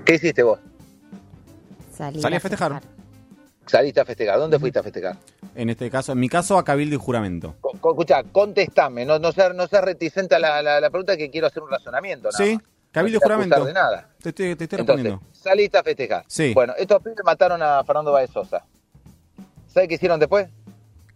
¿Qué 0.06 0.16
hiciste 0.16 0.44
vos? 0.44 0.60
Salí 1.94 2.36
a 2.36 2.40
festejar. 2.40 2.82
Saliste 3.66 4.00
a 4.02 4.06
festejar, 4.06 4.40
¿dónde 4.40 4.58
fuiste 4.58 4.80
a 4.80 4.84
festejar? 4.84 5.16
En 5.54 5.70
este 5.70 5.92
caso, 5.92 6.12
en 6.14 6.20
mi 6.20 6.28
caso, 6.28 6.58
a 6.58 6.64
cabildo 6.64 6.96
y 6.96 6.98
juramento. 7.00 7.56
Co- 7.62 7.92
Escucha, 7.92 8.24
contestame, 8.24 9.06
no, 9.06 9.20
no 9.20 9.32
seas 9.32 9.54
no 9.54 9.68
reticente 9.68 10.34
a 10.36 10.40
la, 10.40 10.62
la- 10.64 10.80
la 10.82 10.90
pregunta 10.90 11.16
que 11.18 11.30
quiero 11.30 11.46
hacer 11.48 11.62
un 11.62 11.70
razonamiento. 11.70 12.30
nada 12.32 12.44
Sí, 12.44 12.56
más. 12.56 12.64
cabildo 12.92 13.18
y 13.18 13.20
No 13.20 13.20
te 13.20 13.26
a 13.26 13.36
juramento. 13.36 13.66
de 13.66 13.74
nada. 13.74 14.10
Te 14.24 14.30
estoy, 14.30 14.56
te 14.56 14.64
estoy 14.64 14.80
Entonces, 14.80 15.04
respondiendo. 15.06 15.22
saliste 15.34 15.78
a 15.78 15.84
festejar. 15.84 16.24
Sí. 16.28 16.54
Bueno, 16.56 16.74
estos 16.80 17.00
pibes 17.04 17.18
mataron 17.24 17.62
a 17.62 17.84
Fernando 17.84 18.12
Baez 18.12 18.32
Sosa. 18.32 18.66
¿Sabes 19.68 19.88
qué 19.88 19.96
hicieron 19.96 20.20
después? 20.20 20.48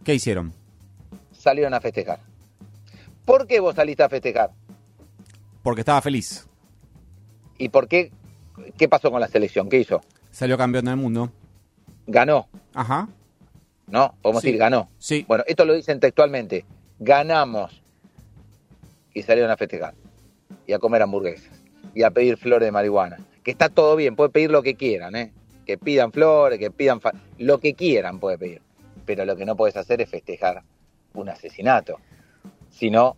¿Qué 0.03 0.13
hicieron? 0.13 0.53
Salieron 1.43 1.73
a 1.73 1.81
festejar. 1.81 2.19
¿Por 3.25 3.47
qué 3.47 3.59
vos 3.59 3.75
saliste 3.75 4.01
a 4.01 4.07
festejar? 4.07 4.51
Porque 5.61 5.81
estaba 5.81 6.01
feliz. 6.01 6.47
¿Y 7.57 7.67
por 7.67 7.89
qué? 7.89 8.13
¿Qué 8.77 8.87
pasó 8.87 9.11
con 9.11 9.19
la 9.19 9.27
selección? 9.27 9.67
¿Qué 9.67 9.77
hizo? 9.77 9.99
Salió 10.31 10.57
campeón 10.57 10.85
del 10.85 10.95
mundo. 10.95 11.29
Ganó, 12.07 12.47
Ajá. 12.73 13.09
¿no? 13.87 14.15
Podemos 14.21 14.41
Sí. 14.41 14.47
decir, 14.47 14.59
ganó. 14.59 14.87
Sí. 14.99 15.25
Bueno, 15.27 15.43
esto 15.45 15.65
lo 15.65 15.73
dicen 15.73 15.99
textualmente. 15.99 16.63
Ganamos. 16.99 17.81
Y 19.13 19.21
salieron 19.23 19.51
a 19.51 19.57
festejar. 19.57 19.95
Y 20.65 20.71
a 20.71 20.79
comer 20.79 21.01
hamburguesas. 21.01 21.61
Y 21.93 22.03
a 22.03 22.11
pedir 22.11 22.37
flores 22.37 22.67
de 22.67 22.71
marihuana. 22.71 23.17
Que 23.43 23.51
está 23.51 23.67
todo 23.67 23.97
bien, 23.97 24.15
puede 24.15 24.29
pedir 24.29 24.49
lo 24.49 24.63
que 24.63 24.75
quieran, 24.75 25.13
¿eh? 25.17 25.33
Que 25.65 25.77
pidan 25.77 26.13
flores, 26.13 26.57
que 26.57 26.71
pidan... 26.71 27.01
Lo 27.37 27.59
que 27.59 27.73
quieran 27.73 28.21
puede 28.21 28.37
pedir. 28.37 28.61
Pero 29.05 29.25
lo 29.25 29.35
que 29.35 29.43
no 29.45 29.57
puedes 29.57 29.75
hacer 29.75 29.99
es 29.99 30.09
festejar 30.09 30.63
un 31.13 31.29
asesinato. 31.29 31.99
Si 32.69 32.89
no, 32.89 33.15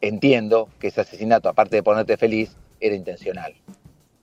entiendo 0.00 0.68
que 0.78 0.88
ese 0.88 1.00
asesinato, 1.00 1.48
aparte 1.48 1.76
de 1.76 1.82
ponerte 1.82 2.16
feliz, 2.16 2.56
era 2.80 2.94
intencional. 2.94 3.54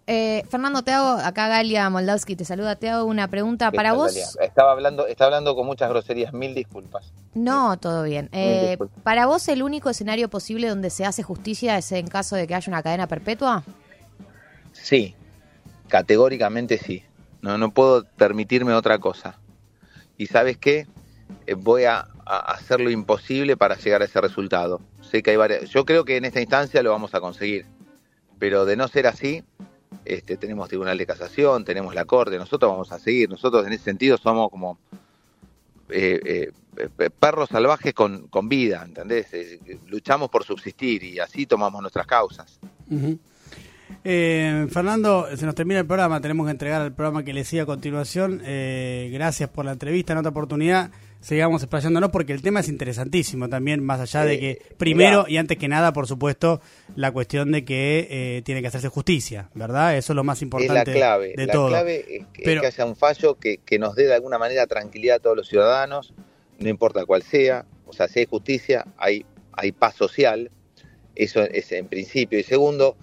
Eh, 0.08 0.44
Fernando, 0.50 0.82
te 0.82 0.92
hago, 0.92 1.20
acá 1.22 1.48
Galia 1.48 1.90
Moldavsky 1.90 2.36
te 2.36 2.44
saluda, 2.44 2.76
te 2.76 2.90
hago 2.90 3.06
una 3.06 3.28
pregunta. 3.28 3.72
¿Qué 3.72 3.78
Para 3.78 3.94
vos, 3.94 4.14
Dalia? 4.14 4.28
Estaba 4.42 4.72
hablando, 4.72 5.08
estaba 5.08 5.28
hablando 5.28 5.56
con 5.56 5.66
muchas 5.66 5.90
groserías, 5.90 6.34
mil 6.34 6.54
disculpas. 6.54 7.14
no, 7.34 7.78
todo 7.78 8.04
bien. 8.04 8.28
Eh, 8.34 8.78
para 9.04 9.26
vos, 9.26 9.48
el 9.48 9.64
único 9.64 9.90
escenario 9.90 10.30
posible 10.30 10.68
donde 10.68 10.90
se 10.90 11.06
hace 11.06 11.24
justicia 11.24 11.78
es 11.78 11.92
en 11.92 12.08
caso 12.08 12.36
de 12.36 12.48
que 12.48 12.56
haya 12.56 12.70
una 12.70 12.84
cadena 12.84 13.08
perpetua. 13.08 13.64
Sí, 14.74 15.16
categóricamente 15.88 16.78
sí. 16.78 17.04
No, 17.42 17.58
no 17.58 17.72
puedo 17.72 18.04
permitirme 18.18 18.74
otra 18.74 19.00
cosa. 19.00 19.40
Y 20.18 20.28
sabes 20.28 20.58
qué, 20.58 20.88
voy 21.58 21.86
a, 21.86 22.08
hacer 22.26 22.80
lo 22.80 22.90
imposible 22.90 23.58
para 23.58 23.76
llegar 23.76 24.02
a 24.02 24.06
ese 24.06 24.22
resultado. 24.22 24.80
Sé 25.02 25.22
que 25.22 25.32
hay 25.32 25.38
varias. 25.38 25.70
Yo 25.70 25.86
creo 25.86 26.06
que 26.06 26.18
en 26.18 26.26
esta 26.26 26.40
instancia 26.40 26.82
lo 26.82 26.92
vamos 26.92 27.14
a 27.14 27.20
conseguir. 27.20 27.66
Pero 28.40 28.66
de 28.66 28.76
no 28.76 28.88
ser 28.88 29.08
así, 29.08 29.44
este, 30.06 30.38
tenemos 30.38 30.70
tribunal 30.70 30.98
de 30.98 31.06
casación, 31.06 31.66
tenemos 31.66 31.94
la 31.94 32.06
corte. 32.06 32.38
Nosotros 32.38 32.72
vamos 32.72 32.92
a 32.92 33.00
seguir. 33.00 33.30
Nosotros 33.30 33.66
en 33.68 33.74
ese 33.74 33.84
sentido 33.84 34.18
somos 34.18 34.50
como 34.50 34.80
eh, 35.90 36.20
eh, 36.26 36.52
eh, 36.78 37.10
perros 37.10 37.50
salvajes 37.50 37.94
con, 37.94 38.30
vida, 38.48 38.84
¿entendés? 38.86 39.34
Eh, 39.34 39.60
luchamos 39.88 40.30
por 40.30 40.44
subsistir 40.44 41.04
y 41.04 41.20
así 41.20 41.46
tomamos 41.46 41.82
nuestras 41.82 42.08
causas. 42.08 42.60
Eh, 44.04 44.68
Fernando, 44.70 45.28
se 45.36 45.46
nos 45.46 45.54
termina 45.54 45.82
el 45.82 45.86
programa, 45.86 46.22
tenemos 46.22 46.46
que 46.46 46.52
entregar 46.52 46.82
el 46.82 46.94
programa 46.94 47.24
que 47.24 47.34
le 47.34 47.44
sigue 47.44 47.62
a 47.62 47.66
continuación. 47.66 48.42
Eh, 48.46 49.10
gracias 49.12 49.50
por 49.50 49.66
la 49.66 49.74
entrevista, 49.74 50.14
en 50.14 50.20
otra 50.20 50.32
oportunidad 50.32 50.92
sigamos 51.22 51.62
explayándonos 51.64 52.10
porque 52.10 52.34
el 52.34 52.42
tema 52.42 52.60
es 52.60 52.68
interesantísimo 52.68 53.48
también, 53.48 53.84
más 53.84 54.00
allá 54.02 54.26
de 54.26 54.40
que, 54.40 54.50
Eh, 54.52 54.62
primero 54.78 55.20
mirá. 55.20 55.30
y 55.32 55.38
antes 55.38 55.58
que 55.58 55.68
nada, 55.68 55.94
por 55.94 56.08
supuesto, 56.08 56.62
la 56.96 57.12
cuestión 57.12 57.52
de 57.52 57.64
que 57.64 58.08
eh, 58.10 58.42
tiene 58.44 58.62
que 58.62 58.68
hacerse 58.68 58.90
justicia, 58.90 59.50
¿verdad? 59.54 59.96
Eso 59.98 60.14
es 60.14 60.16
lo 60.16 60.24
más 60.24 60.40
es 60.40 60.44
importante 60.44 60.92
la 60.92 60.98
clave. 60.98 61.34
de 61.38 61.46
la 61.46 61.54
todo. 61.54 61.70
clave 61.70 62.06
es 62.18 62.26
que, 62.34 62.42
Pero- 62.44 62.62
que 62.62 62.68
haya 62.68 62.86
un 62.86 62.96
fallo 62.96 63.36
que, 63.40 63.60
que 63.60 63.80
nos 63.80 63.96
dé 63.96 64.06
de 64.08 64.16
alguna 64.16 64.38
manera 64.38 64.66
tranquilidad 64.68 65.18
a 65.18 65.20
todos 65.20 65.38
los 65.38 65.48
ciudadanos, 65.48 66.14
no 66.60 66.70
importa 66.70 67.06
cuál 67.06 67.22
sea. 67.24 67.66
O 67.86 67.94
sea, 67.94 68.08
si 68.08 68.20
hay 68.20 68.26
justicia, 68.26 68.86
hay, 68.98 69.26
hay 69.54 69.72
paz 69.72 69.96
social. 69.96 70.50
Eso 71.16 71.42
es 71.44 71.72
en 71.74 71.88
principio. 71.88 72.40
Y 72.40 72.44
segundo, 72.44 72.96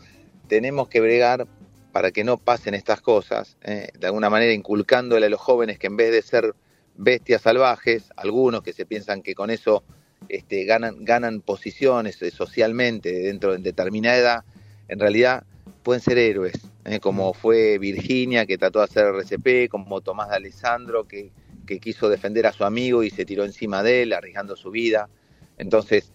tenemos 0.49 0.89
que 0.89 1.01
bregar 1.01 1.47
para 1.93 2.11
que 2.11 2.25
no 2.25 2.37
pasen 2.39 2.75
estas 2.75 3.01
cosas, 3.01 3.57
¿eh? 3.63 3.89
de 3.99 4.07
alguna 4.07 4.31
manera 4.31 4.53
inculcándole 4.53 5.27
a 5.27 5.29
los 5.29 5.41
jóvenes 5.41 5.79
que 5.79 5.87
en 5.89 5.97
vez 5.97 6.11
de 6.13 6.23
ser 6.23 6.55
bestias 6.99 7.43
salvajes, 7.43 8.13
algunos 8.17 8.63
que 8.63 8.73
se 8.73 8.85
piensan 8.85 9.23
que 9.23 9.35
con 9.35 9.51
eso 9.51 9.83
este, 10.29 10.65
ganan, 10.65 11.05
ganan 11.05 11.41
posiciones 11.41 12.21
eh, 12.23 12.31
socialmente 12.31 13.13
dentro 13.13 13.53
de 13.53 13.59
determinada 13.59 14.17
edad, 14.17 14.45
en 14.89 14.99
realidad 14.99 15.45
pueden 15.83 16.03
ser 16.03 16.19
héroes, 16.19 16.55
¿eh? 16.85 17.01
como 17.01 17.33
fue 17.33 17.79
Virginia 17.79 18.45
que 18.45 18.59
trató 18.59 18.81
de 18.81 18.87
hacer 18.87 19.07
RCP, 19.07 19.71
como 19.71 20.01
Tomás 20.01 20.29
de 20.31 20.37
Alessandro 20.37 21.07
que, 21.07 21.31
que 21.67 21.79
quiso 21.79 22.09
defender 22.09 22.47
a 22.47 22.53
su 22.53 22.65
amigo 22.65 23.03
y 23.03 23.11
se 23.11 23.25
tiró 23.25 23.45
encima 23.45 23.83
de 23.83 24.03
él, 24.03 24.13
arriesgando 24.13 24.57
su 24.57 24.71
vida. 24.71 25.09
Entonces, 25.57 26.13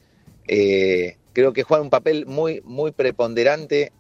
eh, 0.48 1.18
creo 1.32 1.54
que 1.54 1.64
juega 1.64 1.82
un 1.82 1.90
papel 1.90 2.26
muy, 2.26 2.62
muy 2.66 2.92
preponderante 2.92 3.92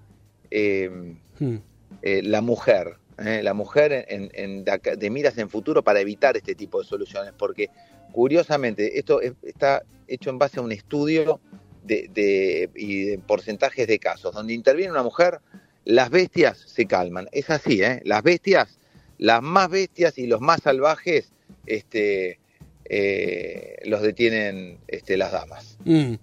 Hmm. 1.39 1.57
la 2.01 2.41
mujer, 2.41 2.97
¿eh? 3.17 3.41
la 3.43 3.53
mujer 3.53 4.05
de, 4.07 5.09
miras 5.09 5.37
en 5.37 5.49
futuro 5.49 5.83
para 5.83 5.99
evitar 5.99 6.35
este 6.37 6.55
tipo 6.55 6.81
de 6.81 6.87
soluciones, 6.87 7.33
porque 7.37 7.69
curiosamente 8.11 8.97
esto 8.99 9.21
es- 9.21 9.33
está 9.43 9.83
hecho 10.07 10.29
en 10.29 10.37
base 10.39 10.59
a 10.59 10.63
un 10.63 10.71
estudio 10.71 11.39
de- 11.83 12.69
y 12.75 13.03
de 13.05 13.17
porcentajes 13.19 13.87
de 13.87 13.99
casos, 13.99 14.33
donde 14.33 14.53
interviene 14.53 14.91
una 14.91 15.03
mujer, 15.03 15.39
las 15.85 16.09
bestias 16.09 16.57
se 16.59 16.85
calman, 16.85 17.27
es 17.31 17.49
así, 17.49 17.81
¿eh? 17.81 18.01
las 18.05 18.23
bestias, 18.23 18.77
las 19.17 19.41
más 19.41 19.69
bestias 19.69 20.17
y 20.17 20.27
los 20.27 20.39
más 20.41 20.61
salvajes, 20.61 21.31
este, 21.65 22.39
eh, 22.85 23.77
los 23.85 24.01
detienen 24.01 24.79
este, 24.87 25.17
las 25.17 25.31
damas. 25.31 25.77
Mm. 25.85 26.15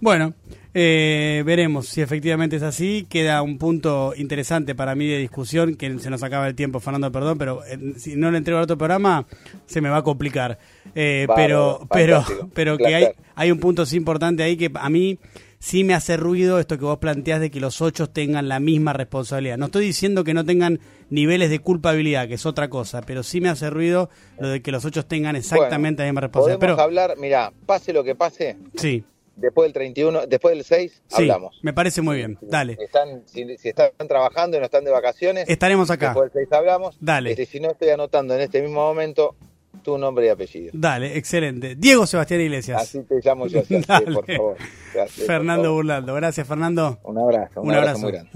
Bueno, 0.00 0.34
eh, 0.80 1.42
veremos 1.44 1.88
si 1.88 2.00
efectivamente 2.00 2.54
es 2.54 2.62
así. 2.62 3.04
Queda 3.10 3.42
un 3.42 3.58
punto 3.58 4.12
interesante 4.16 4.76
para 4.76 4.94
mí 4.94 5.08
de 5.08 5.18
discusión, 5.18 5.74
que 5.74 5.98
se 5.98 6.08
nos 6.08 6.22
acaba 6.22 6.46
el 6.46 6.54
tiempo, 6.54 6.78
Fernando, 6.78 7.10
perdón, 7.10 7.36
pero 7.36 7.64
eh, 7.64 7.94
si 7.96 8.14
no 8.14 8.30
le 8.30 8.38
entrego 8.38 8.58
al 8.58 8.62
otro 8.62 8.78
programa, 8.78 9.26
se 9.66 9.80
me 9.80 9.88
va 9.88 9.96
a 9.96 10.02
complicar. 10.02 10.56
Eh, 10.94 11.26
pero 11.34 11.80
pero, 11.90 12.22
fantástico. 12.22 12.50
pero 12.54 12.78
que 12.78 12.94
hay, 12.94 13.08
hay 13.34 13.50
un 13.50 13.58
punto 13.58 13.84
sí 13.86 13.96
importante 13.96 14.44
ahí 14.44 14.56
que 14.56 14.70
a 14.72 14.88
mí 14.88 15.18
sí 15.58 15.82
me 15.82 15.94
hace 15.94 16.16
ruido 16.16 16.60
esto 16.60 16.78
que 16.78 16.84
vos 16.84 16.98
planteás 16.98 17.40
de 17.40 17.50
que 17.50 17.58
los 17.58 17.82
ocho 17.82 18.08
tengan 18.08 18.46
la 18.46 18.60
misma 18.60 18.92
responsabilidad. 18.92 19.58
No 19.58 19.66
estoy 19.66 19.84
diciendo 19.84 20.22
que 20.22 20.32
no 20.32 20.44
tengan 20.44 20.78
niveles 21.10 21.50
de 21.50 21.58
culpabilidad, 21.58 22.28
que 22.28 22.34
es 22.34 22.46
otra 22.46 22.70
cosa, 22.70 23.02
pero 23.02 23.24
sí 23.24 23.40
me 23.40 23.48
hace 23.48 23.68
ruido 23.68 24.10
lo 24.38 24.48
de 24.48 24.62
que 24.62 24.70
los 24.70 24.84
ocho 24.84 25.04
tengan 25.04 25.34
exactamente 25.34 26.02
la 26.02 26.08
misma 26.08 26.20
responsabilidad. 26.20 26.60
Podemos 26.60 26.76
Pero 26.76 26.84
hablar, 26.84 27.18
mira, 27.18 27.52
pase 27.66 27.92
lo 27.92 28.04
que 28.04 28.14
pase, 28.14 28.56
sí, 28.76 29.02
después 29.38 29.66
del 29.66 29.72
31, 29.72 30.26
después 30.26 30.54
del 30.54 30.64
6, 30.64 31.02
sí, 31.06 31.22
hablamos. 31.22 31.58
me 31.62 31.72
parece 31.72 32.02
muy 32.02 32.16
bien. 32.16 32.38
Dale. 32.42 32.76
Están, 32.80 33.22
si, 33.26 33.56
si 33.56 33.68
están 33.70 33.90
trabajando 34.08 34.56
y 34.56 34.60
no 34.60 34.66
están 34.66 34.84
de 34.84 34.90
vacaciones, 34.90 35.48
Estaremos 35.48 35.90
acá. 35.90 36.08
después 36.08 36.32
del 36.32 36.44
6 36.48 36.52
hablamos. 36.52 36.96
Dale. 37.00 37.30
Este, 37.30 37.46
si 37.46 37.60
no 37.60 37.70
estoy 37.70 37.90
anotando 37.90 38.34
en 38.34 38.40
este 38.40 38.60
mismo 38.62 38.80
momento 38.80 39.34
tu 39.82 39.96
nombre 39.96 40.26
y 40.26 40.28
apellido. 40.28 40.72
Dale, 40.74 41.16
excelente. 41.16 41.74
Diego 41.76 42.04
Sebastián 42.06 42.40
Iglesias. 42.40 42.82
Así 42.82 43.00
te 43.04 43.20
llamo 43.22 43.46
yo, 43.46 43.62
Dale. 43.86 44.12
por 44.12 44.26
favor. 44.26 44.56
Gracias, 44.92 45.18
por 45.18 45.26
Fernando 45.26 45.62
favor. 45.64 45.76
Burlando. 45.76 46.14
Gracias, 46.14 46.46
Fernando. 46.48 46.98
Un 47.04 47.18
abrazo, 47.18 47.60
un, 47.60 47.68
Un 47.68 47.74
abrazo 47.74 47.88
abrazo. 47.90 48.00
muy 48.02 48.12
grande. 48.12 48.30